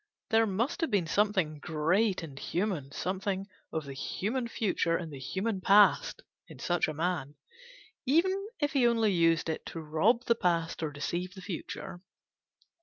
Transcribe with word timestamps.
There 0.31 0.47
must 0.47 0.81
have 0.81 0.89
been 0.89 1.05
something 1.05 1.59
great 1.59 2.23
and 2.23 2.39
human, 2.39 2.91
something 2.91 3.45
of 3.71 3.85
the 3.85 3.93
human 3.93 4.47
future 4.47 4.97
and 4.97 5.13
the 5.13 5.19
human 5.19 5.61
past, 5.61 6.23
in 6.47 6.57
such 6.57 6.87
a 6.87 6.93
man: 6.95 7.35
even 8.07 8.47
if 8.59 8.73
he 8.73 8.87
only 8.87 9.11
used 9.13 9.47
it 9.47 9.63
to 9.67 9.79
rob 9.79 10.23
the 10.25 10.33
past 10.33 10.81
or 10.81 10.89
deceive 10.89 11.35
the 11.35 11.41
future. 11.43 12.01